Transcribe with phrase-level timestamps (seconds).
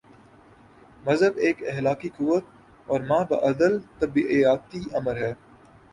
[1.05, 2.45] مذہب ایک اخلاقی قوت
[2.87, 5.33] اور مابعد الطبیعیاتی امر ہے۔